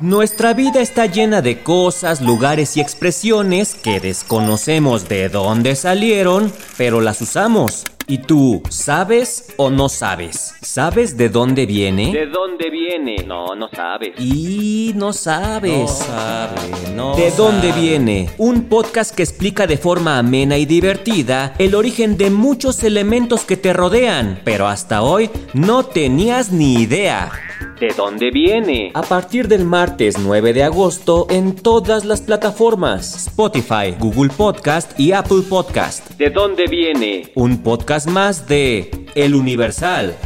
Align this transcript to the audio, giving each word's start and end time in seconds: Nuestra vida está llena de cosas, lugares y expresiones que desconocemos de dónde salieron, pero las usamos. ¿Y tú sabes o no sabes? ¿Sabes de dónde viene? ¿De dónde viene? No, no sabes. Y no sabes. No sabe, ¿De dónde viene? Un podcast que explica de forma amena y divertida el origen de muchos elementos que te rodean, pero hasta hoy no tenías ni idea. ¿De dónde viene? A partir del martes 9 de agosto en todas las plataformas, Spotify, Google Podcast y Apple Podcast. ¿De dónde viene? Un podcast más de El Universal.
Nuestra 0.00 0.52
vida 0.52 0.82
está 0.82 1.06
llena 1.06 1.40
de 1.40 1.62
cosas, 1.62 2.20
lugares 2.20 2.76
y 2.76 2.82
expresiones 2.82 3.74
que 3.74 3.98
desconocemos 3.98 5.08
de 5.08 5.30
dónde 5.30 5.74
salieron, 5.74 6.52
pero 6.76 7.00
las 7.00 7.22
usamos. 7.22 7.82
¿Y 8.06 8.18
tú 8.18 8.62
sabes 8.68 9.54
o 9.56 9.70
no 9.70 9.88
sabes? 9.88 10.54
¿Sabes 10.60 11.16
de 11.16 11.30
dónde 11.30 11.64
viene? 11.64 12.12
¿De 12.12 12.26
dónde 12.26 12.68
viene? 12.68 13.24
No, 13.26 13.56
no 13.56 13.68
sabes. 13.68 14.12
Y 14.18 14.92
no 14.94 15.14
sabes. 15.14 15.72
No 15.72 15.88
sabe, 15.88 16.60
¿De 17.14 17.30
dónde 17.36 17.72
viene? 17.72 18.28
Un 18.38 18.64
podcast 18.64 19.14
que 19.14 19.22
explica 19.22 19.66
de 19.66 19.76
forma 19.76 20.18
amena 20.18 20.58
y 20.58 20.66
divertida 20.66 21.54
el 21.58 21.74
origen 21.74 22.16
de 22.16 22.30
muchos 22.30 22.82
elementos 22.82 23.44
que 23.44 23.56
te 23.56 23.72
rodean, 23.72 24.40
pero 24.44 24.66
hasta 24.66 25.02
hoy 25.02 25.30
no 25.54 25.84
tenías 25.84 26.52
ni 26.52 26.74
idea. 26.74 27.30
¿De 27.80 27.88
dónde 27.96 28.30
viene? 28.30 28.90
A 28.94 29.02
partir 29.02 29.48
del 29.48 29.64
martes 29.64 30.18
9 30.18 30.52
de 30.52 30.64
agosto 30.64 31.26
en 31.30 31.54
todas 31.54 32.04
las 32.04 32.22
plataformas, 32.22 33.28
Spotify, 33.28 33.94
Google 33.98 34.30
Podcast 34.34 34.98
y 34.98 35.12
Apple 35.12 35.42
Podcast. 35.48 36.10
¿De 36.16 36.30
dónde 36.30 36.66
viene? 36.66 37.30
Un 37.34 37.62
podcast 37.62 38.08
más 38.08 38.48
de 38.48 38.90
El 39.14 39.34
Universal. 39.34 40.16